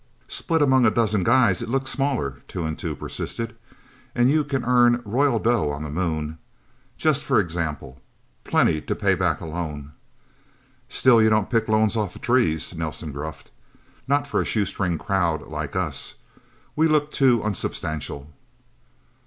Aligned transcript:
"Split 0.27 0.63
among 0.63 0.83
a 0.87 0.89
dozen 0.89 1.23
guys, 1.23 1.61
it 1.61 1.69
looks 1.69 1.91
smaller," 1.91 2.41
Two 2.47 2.63
and 2.65 2.75
Two 2.79 2.95
persisted. 2.95 3.55
"And 4.15 4.31
you 4.31 4.43
can 4.43 4.65
earn 4.65 5.03
royal 5.05 5.37
dough 5.37 5.69
on 5.69 5.83
the 5.83 5.91
Moon 5.91 6.39
just 6.97 7.23
for 7.23 7.39
example. 7.39 8.01
Plenty 8.43 8.81
to 8.81 8.95
pay 8.95 9.13
back 9.13 9.41
a 9.41 9.45
loan." 9.45 9.91
"Still, 10.89 11.21
you 11.21 11.29
don't 11.29 11.51
pick 11.51 11.67
loans 11.67 11.95
off 11.95 12.19
trees," 12.19 12.73
Nelsen 12.73 13.11
gruffed. 13.11 13.51
"Not 14.07 14.25
for 14.25 14.41
a 14.41 14.43
shoestring 14.43 14.97
crowd 14.97 15.43
like 15.45 15.75
us. 15.75 16.15
We 16.75 16.87
look 16.87 17.11
too 17.11 17.43
unsubstantial." 17.43 18.27